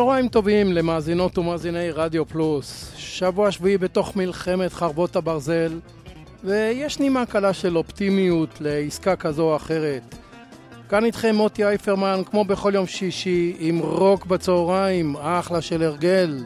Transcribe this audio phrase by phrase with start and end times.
[0.00, 2.92] צהריים טובים למאזינות ומאזיני רדיו פלוס.
[2.96, 5.78] שבוע שביעי בתוך מלחמת חרבות הברזל,
[6.44, 10.14] ויש נימה קלה של אופטימיות לעסקה כזו או אחרת.
[10.88, 16.44] כאן איתכם מוטי אייפרמן, כמו בכל יום שישי, עם רוק בצהריים, אחלה של הרגל.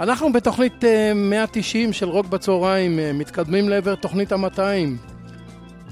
[0.00, 5.17] אנחנו בתוכנית 190 של רוק בצהריים, מתקדמים לעבר תוכנית ה-200.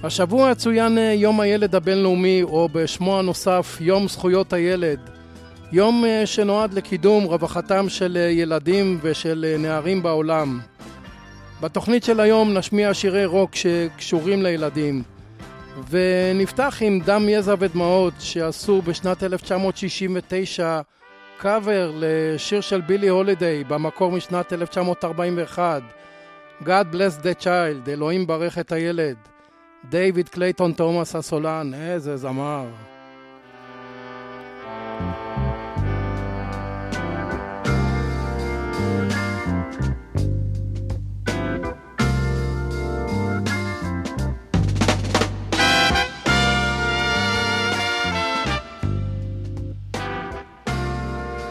[0.06, 5.00] השבוע צוין יום הילד הבינלאומי, או בשמו הנוסף יום זכויות הילד.
[5.72, 10.60] יום שנועד לקידום רווחתם של ילדים ושל נערים בעולם.
[11.60, 15.02] בתוכנית של היום נשמיע שירי רוק שקשורים לילדים.
[15.90, 20.80] ונפתח עם דם, יזע ודמעות שעשו בשנת 1969
[21.38, 25.82] קאבר לשיר של בילי הולידיי במקור משנת 1941
[26.62, 29.16] God bless the child, אלוהים ברך את הילד
[29.89, 32.65] דיוויד קלייטון תומאס הסולן, איזה זמר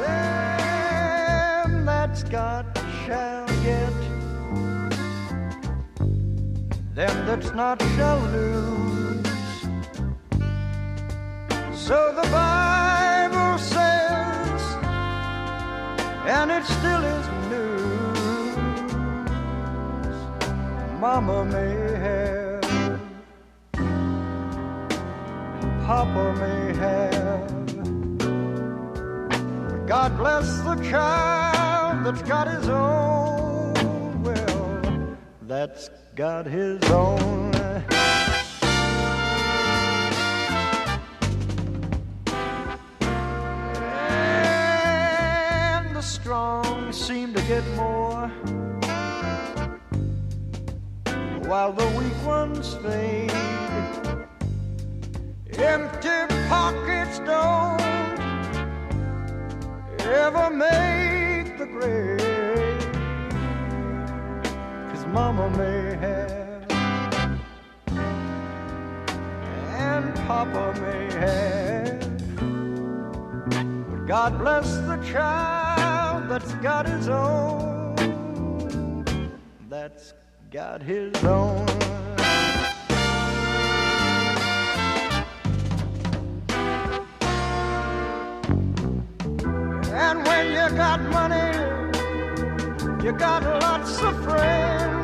[0.02, 2.64] Them that's got
[3.04, 4.03] shall get,
[6.95, 9.27] them that's not shall lose.
[11.73, 14.61] So the Bible says,
[16.25, 18.57] and it still is news.
[21.01, 21.75] Mama may
[22.05, 22.99] have,
[25.61, 27.43] and Papa may have.
[29.85, 33.73] God bless the child that's got his own.
[34.23, 37.53] Well, that's got his own.
[45.75, 48.29] And the strong seem to get more
[51.49, 53.31] while the weak ones fade.
[55.57, 57.81] Empty pockets don't
[59.99, 62.24] ever make the grade.
[65.15, 66.71] Mama may have,
[69.87, 72.01] and papa may have.
[73.89, 77.95] But God bless the child that's got his own.
[79.69, 80.13] That's
[80.51, 81.65] got his own.
[89.93, 91.57] And when you got money,
[93.01, 94.94] you got lots of friends.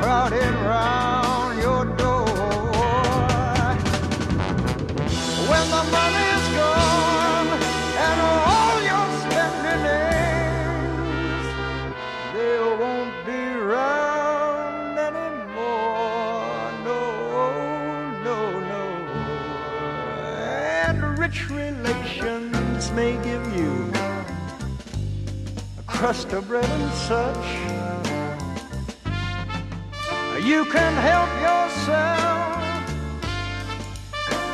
[0.00, 2.26] They're round your door.
[5.50, 7.48] When the money's gone
[8.06, 11.46] and all your spending ends,
[12.34, 16.70] they won't be round anymore.
[16.84, 17.00] No,
[18.22, 18.82] no, no.
[20.86, 23.72] And rich relations may give you
[25.78, 27.97] a crust of bread and such.
[30.48, 32.56] You can help yourself,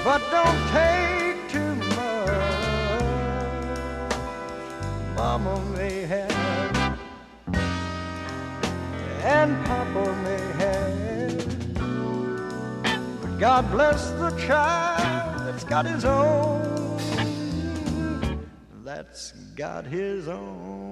[0.02, 2.48] but don't take too much.
[5.16, 6.98] Mama may have,
[9.22, 11.46] and Papa may have.
[13.22, 16.98] But God bless the child that's got his own.
[18.82, 20.83] That's got his own.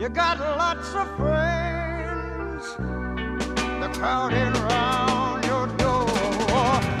[0.00, 2.74] You got lots of friends.
[3.78, 6.06] They're crowding around your door.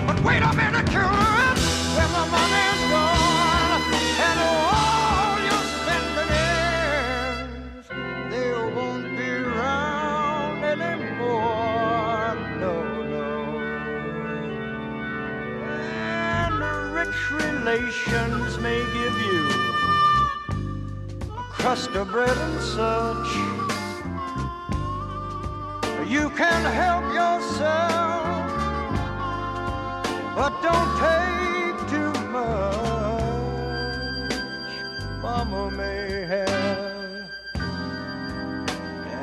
[0.06, 1.56] But wait a minute, children.
[1.96, 3.82] When the money's gone
[4.28, 7.88] and all your spending ends,
[8.30, 12.36] they won't be around anymore.
[12.60, 12.74] No,
[13.14, 13.28] no.
[15.64, 16.60] And
[16.92, 19.39] rich relations may give you
[21.60, 23.34] crust of bread and such.
[26.08, 28.50] You can help yourself,
[30.34, 32.80] but don't take too much.
[35.20, 37.30] Mama may have,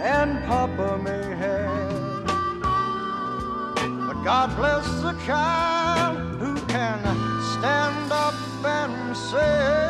[0.04, 2.25] and Papa may have,
[4.07, 7.01] but God bless the child who can
[7.57, 9.87] stand up and say,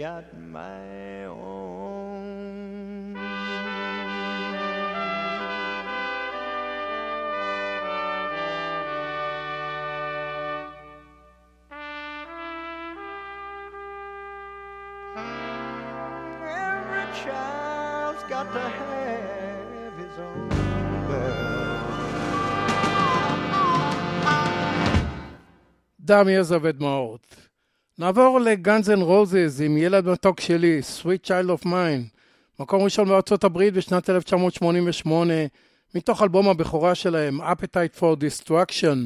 [0.00, 3.16] got my own.
[16.46, 20.48] Every child's got to have his own
[21.08, 21.46] bell.
[26.00, 27.26] דם, יזע ודמעות.
[28.01, 32.17] נעבור לגאנז אנד רוזז עם ילד מתוק שלי, Sweet Child of Mine,
[32.59, 35.33] מקום ראשון בארצות הברית בשנת 1988,
[35.95, 38.97] מתוך אלבום הבכורה שלהם, Appetite for Destruction.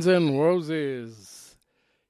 [0.00, 1.56] Guns and Roses.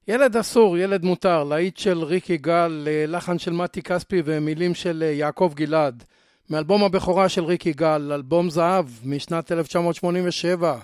[0.07, 5.51] ילד אסור, ילד מותר, להיט של ריקי גל, לחן של מתי כספי ומילים של יעקב
[5.55, 6.03] גלעד.
[6.49, 10.77] מאלבום הבכורה של ריקי גל, אלבום זהב משנת 1987.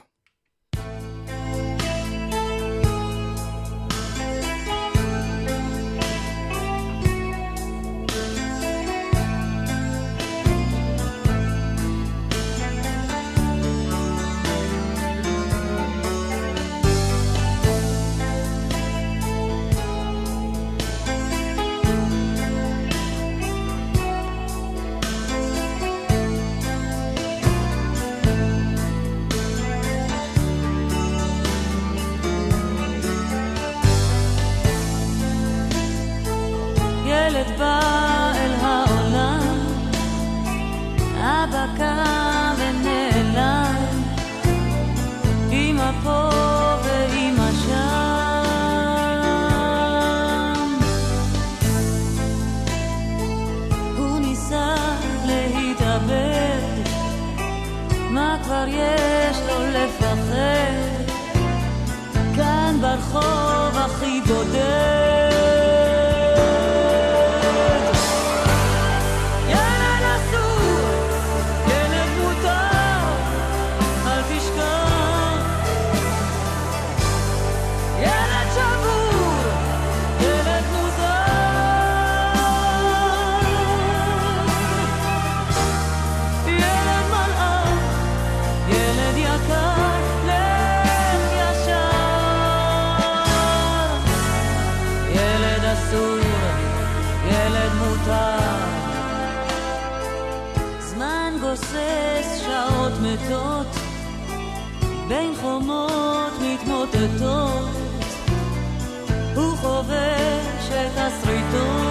[111.27, 111.86] ריקי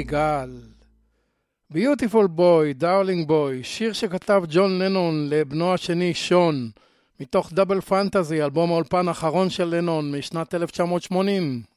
[0.00, 0.50] גל.
[1.70, 6.70] ביוטיפול בוי, דארלינג בוי, שיר שכתב ג'ון לנון לבנו השני שון,
[7.20, 11.71] מתוך דאבל פנטזי, אלבום האולפן האחרון של לנון משנת 1980.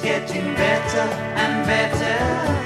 [0.00, 2.57] It's getting better and better.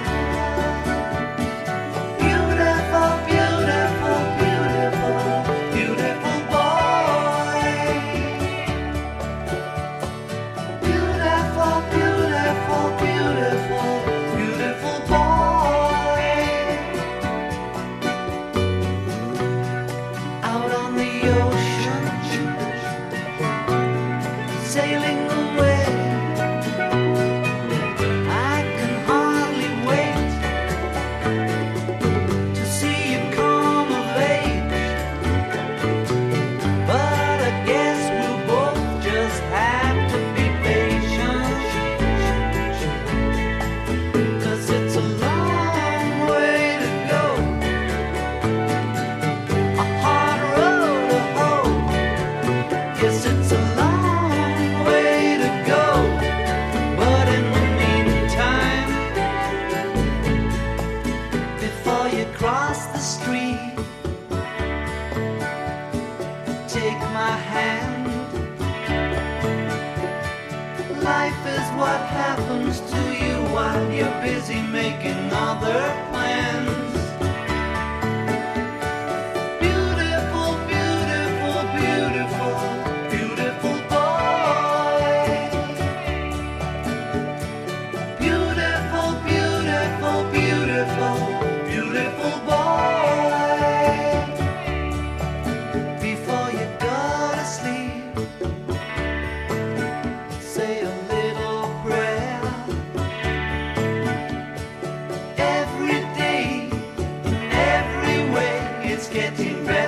[109.03, 109.82] It's getting better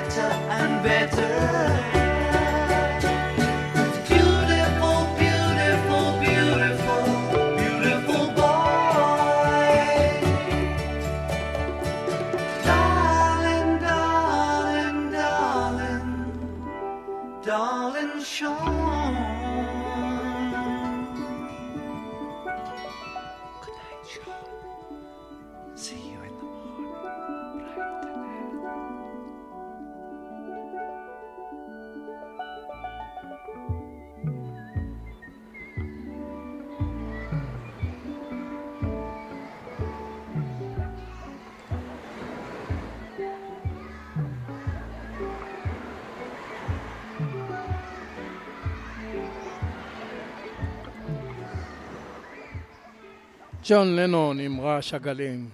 [53.66, 55.48] ג'ון לנון עם רעש הגלים.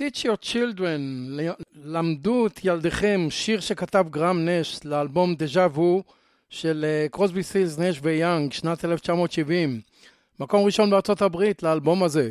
[0.00, 1.00] Teach your children,
[1.74, 6.02] למדו את ילדיכם, שיר שכתב גרם נש לאלבום דז'ה וו
[6.50, 9.80] של קרוסבי סילס נש ויאנג, שנת 1970.
[10.40, 12.30] מקום ראשון בארצות הברית לאלבום הזה.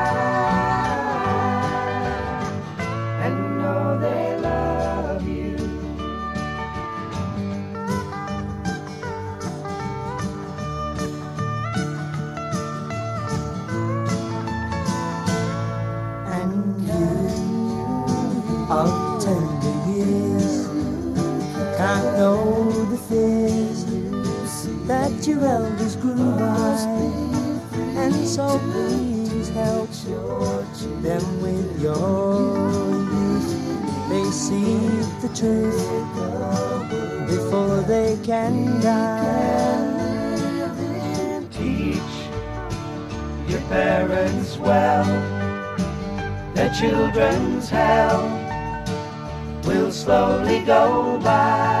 [22.21, 23.81] Know the fears
[24.85, 26.77] that your elders grew by.
[28.03, 29.89] And so please help
[31.01, 32.77] them with your
[33.15, 33.51] youth.
[34.11, 34.77] They see
[35.23, 35.81] the truth
[37.33, 39.87] before they can die.
[41.49, 42.13] Teach
[43.49, 45.05] your parents well,
[46.53, 48.21] their children's hell
[49.65, 51.80] will slowly go by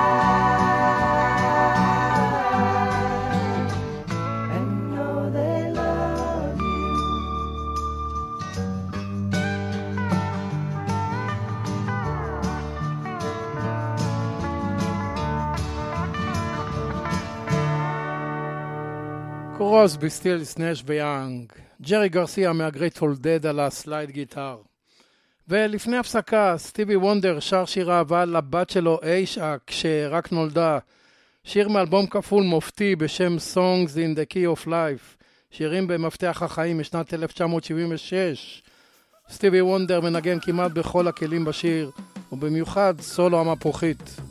[19.73, 21.51] קרוסבי, סטילס, נש ויאנג.
[21.81, 24.57] ג'רי גרסיה מהגרייטפול דד על ה slide guitar.
[25.47, 30.79] ולפני הפסקה, סטיבי וונדר שר שיר אהבה לבת שלו איישה כשרק נולדה,
[31.43, 37.13] שיר מאלבום כפול מופתי בשם Songs in the Key of Life, שירים במפתח החיים משנת
[37.13, 38.63] 1976.
[39.29, 41.91] סטיבי וונדר מנגן כמעט בכל הכלים בשיר,
[42.31, 44.30] ובמיוחד סולו המפוחית.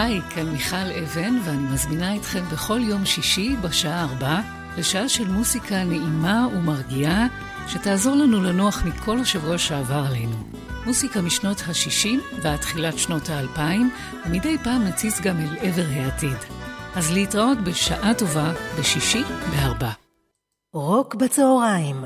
[0.00, 4.40] היי, כאן מיכל אבן, ואני מזמינה אתכם בכל יום שישי בשעה ארבע
[4.76, 7.26] לשעה של מוסיקה נעימה ומרגיעה,
[7.66, 10.36] שתעזור לנו לנוח מכל השבוע שעבר עלינו.
[10.86, 13.60] מוסיקה משנות ה-60 ועד תחילת שנות ה-2000,
[14.26, 16.38] ומדי פעם נציץ גם אל עבר העתיד.
[16.96, 19.90] אז להתראות בשעה טובה בשישי בארבע.
[20.72, 22.04] רוק בצהריים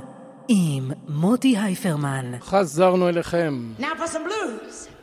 [0.48, 2.33] עם מוטי הייפרמן.
[2.40, 3.72] חזרנו אליכם.
[3.78, 5.01] Now for some blues.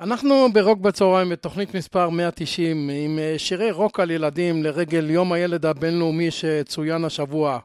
[0.00, 5.66] אנחנו ברוק בצהריים בתוכנית מספר 190 עם אה, שירי רוק על ילדים לרגל יום הילד
[5.66, 7.58] הבינלאומי שצוין השבוע.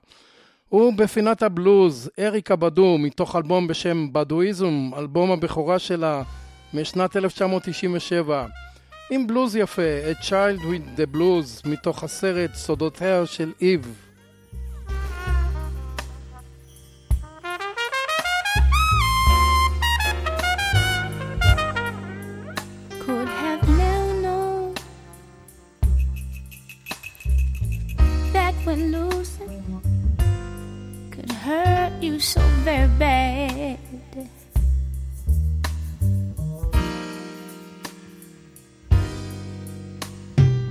[0.72, 6.24] ובפינת הבלוז, אריקה בדו מתוך אלבום בשם בדואיזם, אלבום הבכורה שלה
[6.74, 8.46] משנת 1997.
[9.10, 14.07] עם בלוז יפה, A Child with the Blues מתוך הסרט סודותיה של איב.
[28.78, 29.82] That losing
[31.12, 33.80] could hurt you so very bad.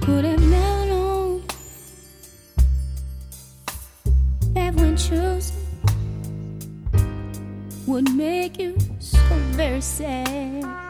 [0.03, 1.43] Could have never known
[4.55, 5.57] that when choosing
[7.87, 9.19] would make you so
[9.57, 10.86] very sad.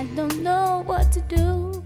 [0.00, 1.84] I don't know what to do.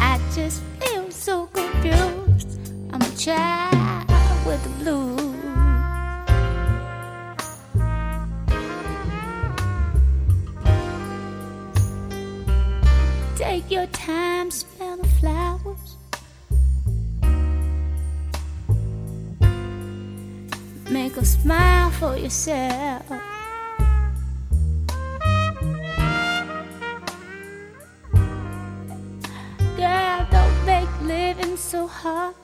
[0.00, 2.72] I just feel so confused.
[2.90, 4.08] I'm a child
[4.46, 5.20] with the blues.
[13.36, 15.96] Take your time, smell the flowers.
[20.90, 23.33] Make a smile for yourself.
[31.84, 32.34] so hot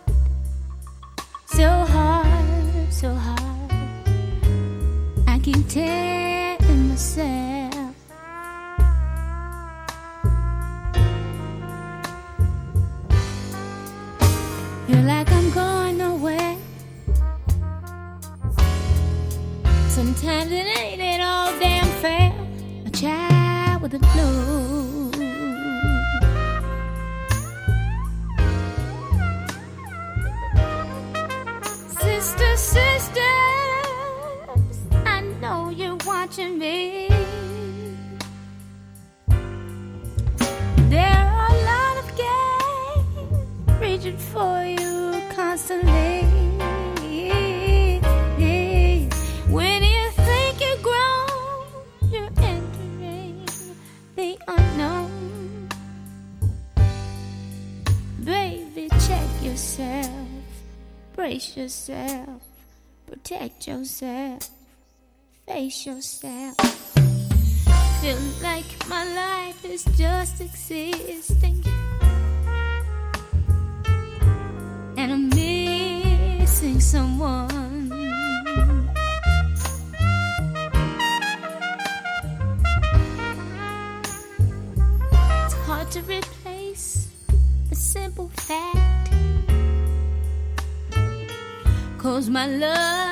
[61.70, 62.42] yourself,
[63.06, 64.50] protect yourself,
[65.46, 66.56] face yourself.
[68.00, 71.62] Feel like my life is just existing,
[74.96, 77.49] and I'm missing someone.
[92.30, 93.09] my love.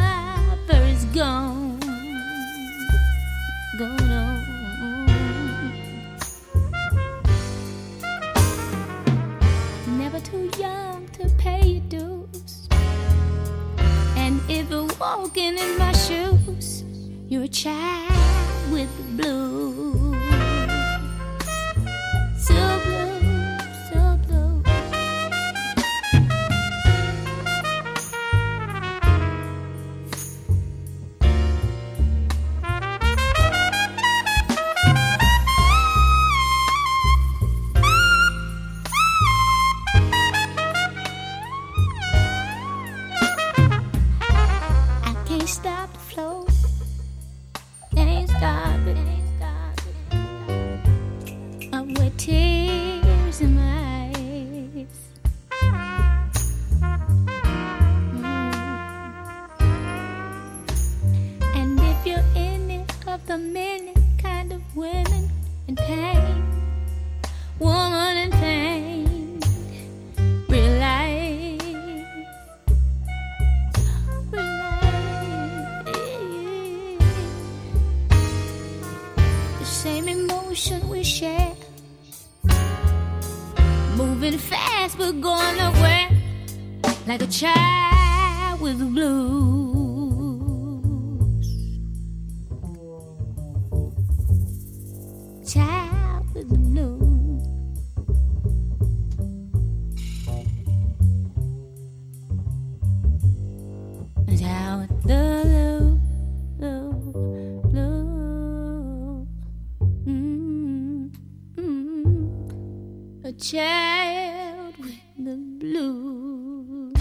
[113.39, 116.99] Child with the blues.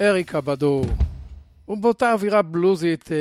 [0.00, 0.84] אריקה באדו.
[1.68, 3.16] ובאותה אווירה בלוזית, אה,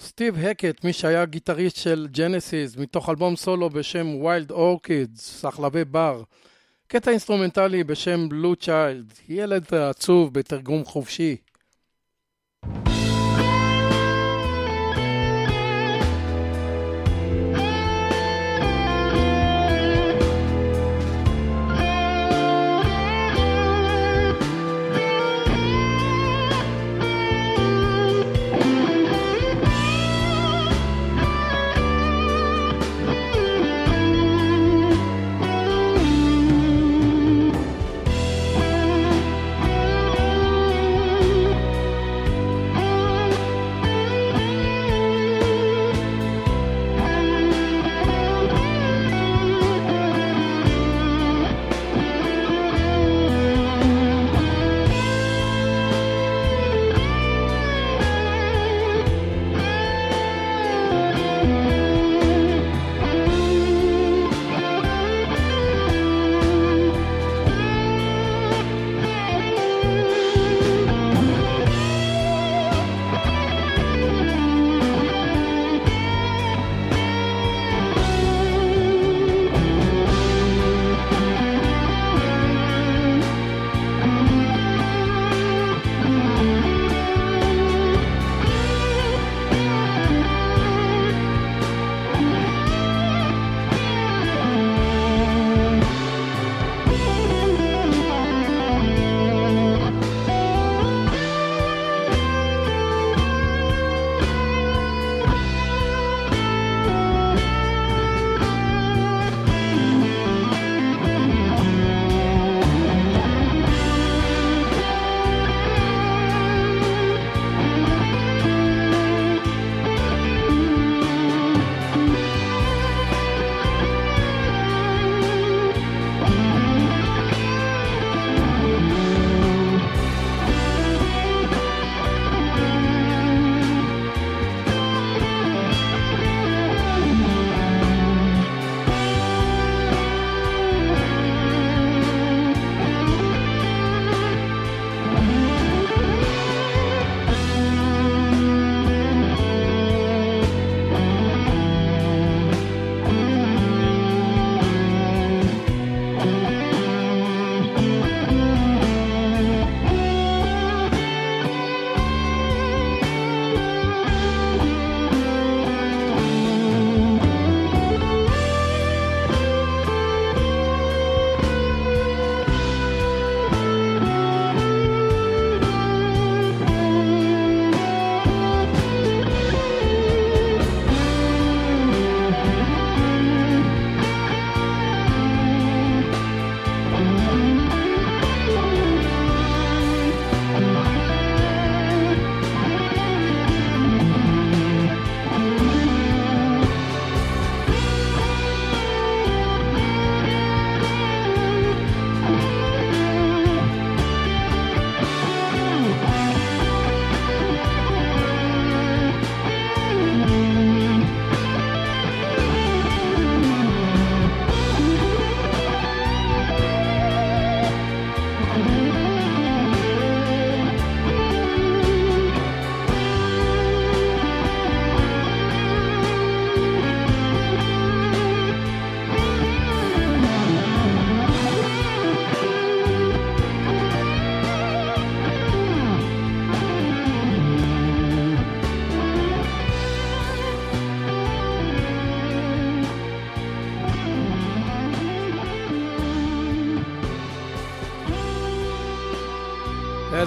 [0.00, 6.22] סטיב הקט, מי שהיה גיטריסט של ג'נסיס, מתוך אלבום סולו בשם Wild Orchids, סחלבי בר.
[6.88, 11.36] קטע אינסטרומנטלי בשם Blue Child, ילד עצוב בתרגום חופשי.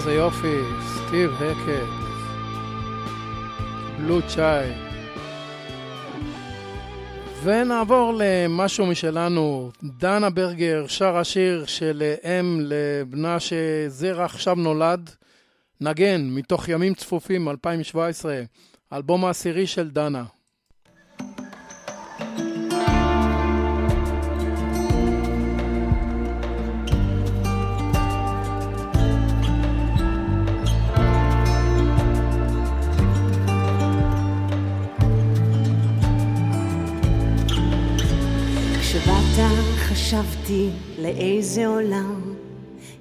[0.09, 1.89] איזה יופי, סטיב הקט,
[3.97, 4.73] בלו צ'יי.
[7.43, 9.71] ונעבור למשהו משלנו.
[9.83, 15.09] דנה ברגר שרה שיר של אם לבנה שזרע עכשיו נולד.
[15.81, 18.41] נגן, מתוך ימים צפופים, 2017,
[18.93, 20.23] אלבום העשירי של דנה.
[40.09, 40.69] חשבתי
[41.01, 42.33] לאיזה עולם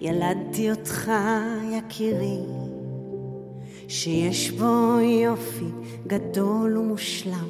[0.00, 1.10] ילדתי אותך,
[1.72, 2.38] יקירי,
[3.88, 5.64] שיש בו יופי
[6.06, 7.48] גדול ומושלם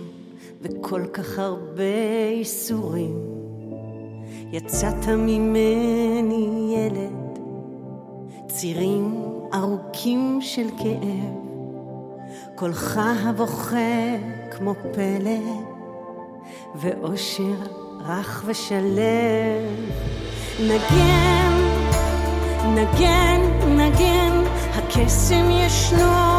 [0.63, 1.83] וכל כך הרבה
[2.37, 3.19] ייסורים.
[4.53, 7.39] יצאת ממני ילד,
[8.49, 9.23] צירים
[9.55, 11.35] ארוכים של כאב,
[12.55, 14.17] קולך הבוכה
[14.51, 15.41] כמו פלא,
[16.75, 19.65] ואושר רך ושלם.
[20.61, 21.53] נגן,
[22.75, 24.45] נגן, נגן,
[24.75, 26.38] הקסם ישנו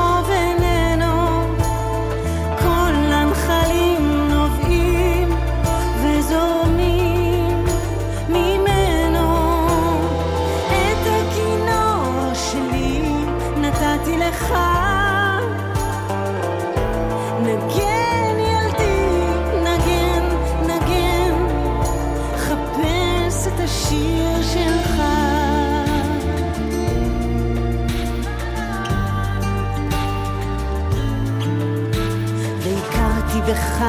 [33.80, 33.86] בך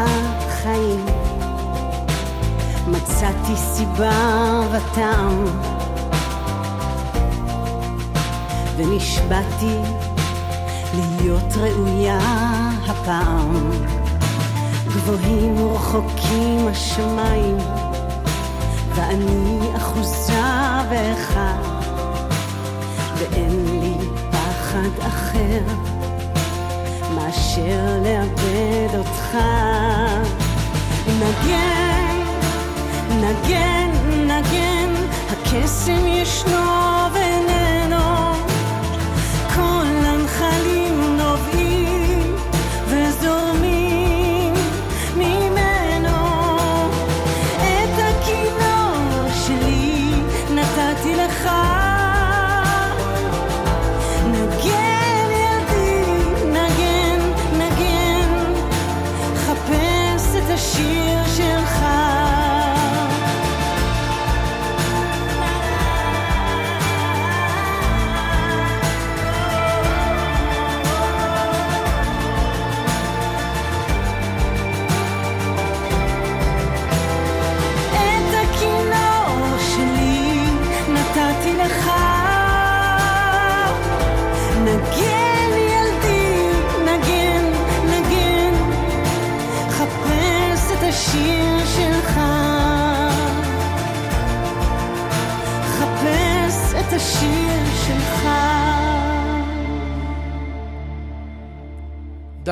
[0.63, 1.07] חיים.
[2.87, 5.45] מצאתי סיבה וטעם,
[8.77, 9.77] ונשבעתי
[10.95, 12.19] להיות ראויה
[12.87, 13.71] הפעם.
[14.89, 17.57] גבוהים ורחוקים השמיים,
[18.95, 20.43] ואני אחוזה
[20.91, 21.41] בך,
[23.19, 23.95] ואין לי
[24.31, 25.90] פחד אחר.
[27.51, 29.37] מאשר לאבד אותך.
[31.21, 32.17] נגן,
[33.11, 33.91] נגן,
[34.27, 34.95] נגן,
[35.31, 37.00] הקסם ישנו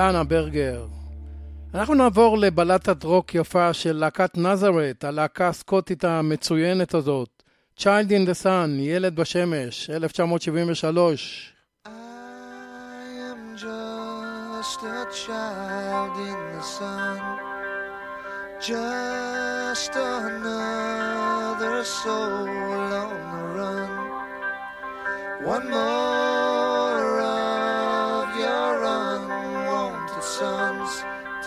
[0.09, 0.87] דנה ברגר.
[1.75, 7.43] אנחנו נעבור לבלטת רוק יפה של להקת נזרת, הלהקה הסקוטית המצוינת הזאת.
[7.79, 11.53] Child in the Sun, ילד בשמש, 1973.
[11.87, 11.91] I
[13.31, 17.19] am just a child in the sun
[18.69, 22.49] Just another soul
[23.03, 23.93] on the run
[25.55, 26.38] One more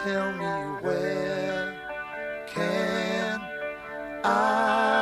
[0.04, 1.76] Tell me where
[2.48, 3.42] can
[4.24, 5.01] I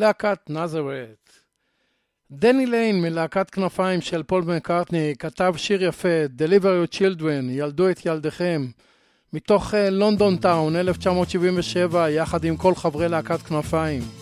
[0.00, 1.32] להקת נזרת.
[2.30, 8.06] דני ליין מלהקת כנפיים של פול מקארטני כתב שיר יפה, Deliver your children, ילדו את
[8.06, 8.66] ילדיכם,
[9.32, 14.19] מתוך London Town 1977, יחד עם כל חברי להקת כנפיים.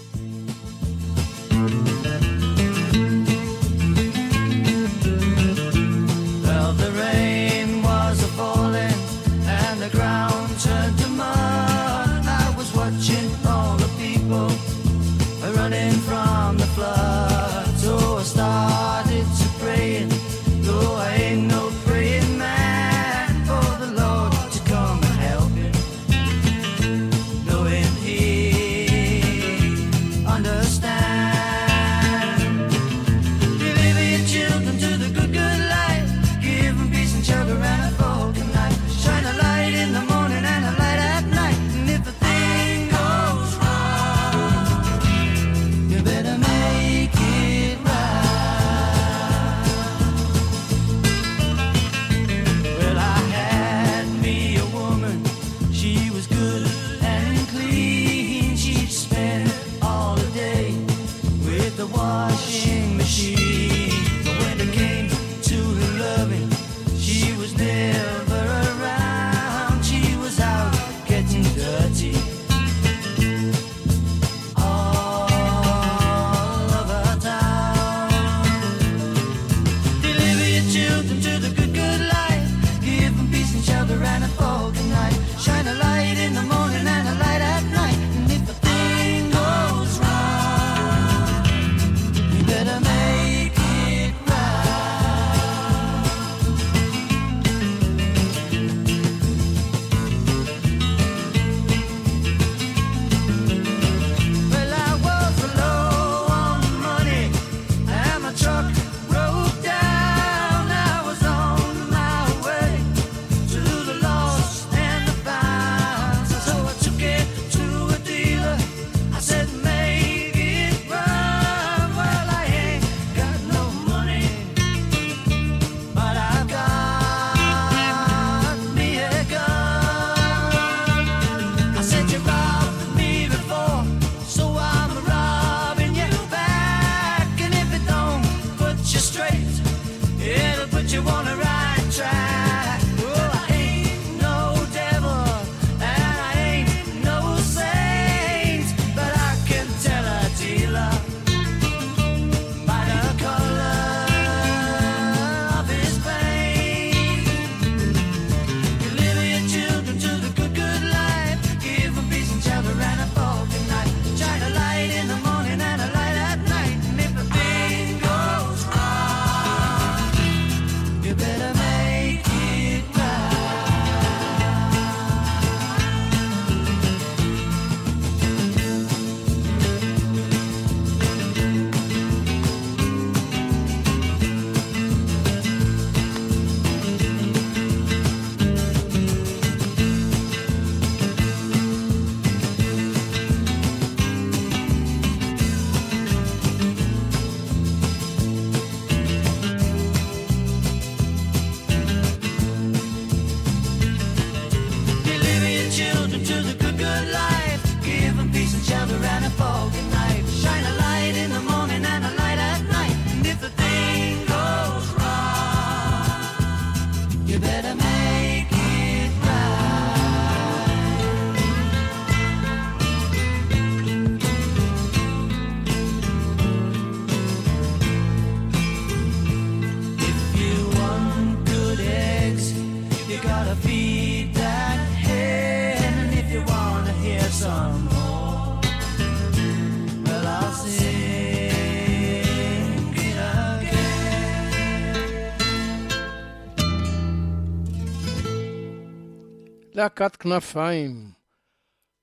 [249.79, 251.11] להקת כנפיים.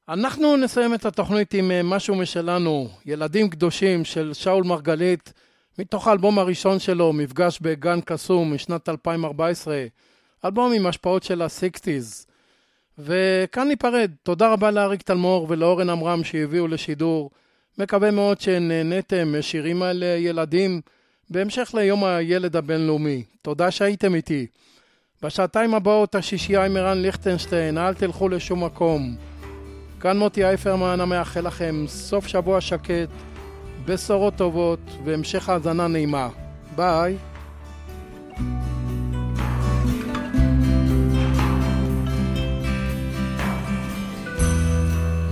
[0.09, 5.34] אנחנו נסיים את התוכנית עם אה, משהו משלנו, ילדים קדושים של שאול מרגלית,
[5.80, 9.86] מתוך האלבום הראשון שלו, מפגש בגן קסום משנת 2014,
[10.45, 12.26] אלבום עם השפעות של ה-60's.
[12.97, 14.11] וכאן ניפרד.
[14.23, 17.32] תודה רבה לאריק תלמור ולאורן עמרם שהביאו לשידור.
[17.78, 20.82] מקווה מאוד שנהניתם משירים על ילדים
[21.30, 23.23] בהמשך ליום הילד הבינלאומי.
[23.41, 24.47] תודה שהייתם איתי.
[25.22, 29.16] בשעתיים הבאות השישייה עם ערן ליכטנשטיין, אל תלכו לשום מקום.
[29.99, 33.09] כאן מוטי אייפרמן המאחל לכם סוף שבוע שקט
[33.86, 36.30] בשורות טובות והמשך האזנה נעימה.
[36.76, 37.18] ביי.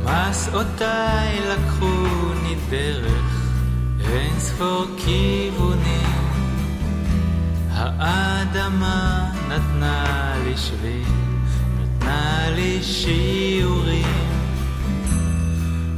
[0.05, 3.43] מסעותיי לקחוני דרך
[4.09, 6.12] אין ספור כיוונים
[7.76, 11.03] האדמה נתנה לי שביל,
[11.82, 14.34] נתנה לי שיעורים.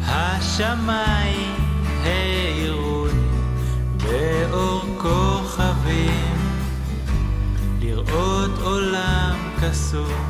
[0.01, 1.55] השמיים
[2.03, 3.11] האירוני
[3.97, 6.35] באור כוכבים.
[7.81, 10.25] לראות עולם קסום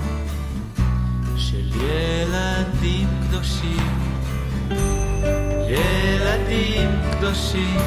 [1.37, 3.99] של ילדים קדושים.
[5.69, 7.77] ילדים קדושים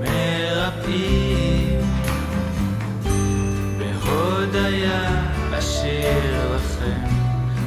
[0.00, 1.25] מרפאים
[4.56, 5.24] בהודיה
[5.58, 7.04] אשיר לכם.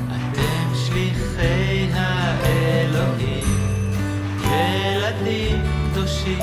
[0.08, 3.44] אתם שליחי האלוהים
[4.44, 6.40] ילדים קדושים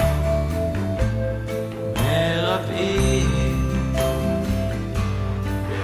[1.97, 3.63] מרפאים.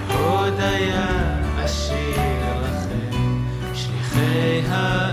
[0.08, 1.06] בהודיה
[1.64, 2.16] אשיר
[2.62, 3.16] לכם
[3.74, 5.11] שליחי האלוהים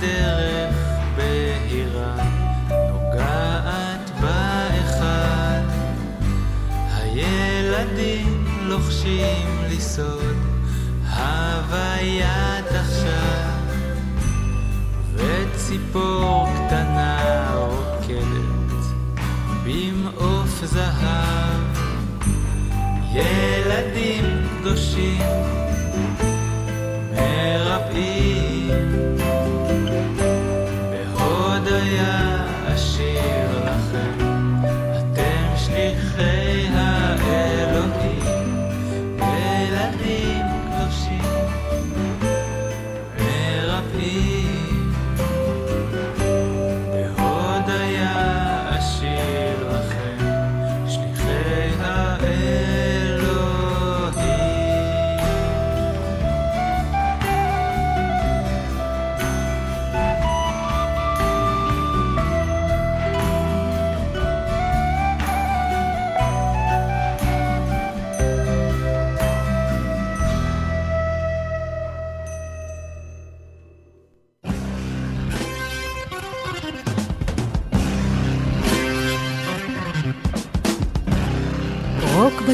[0.00, 0.74] בי הדרך
[1.16, 2.14] בהירה
[2.70, 5.62] נוגעת באחד.
[6.94, 10.36] הילדים לוחשים לי סוד
[11.16, 13.58] הוויית עכשיו
[15.14, 18.84] וציפור קטנה רוקדת
[19.64, 21.78] במעוף זהב.
[23.12, 24.24] ילדים
[24.60, 25.47] קדושים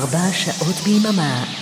[0.00, 1.59] 24 שעות ביממה.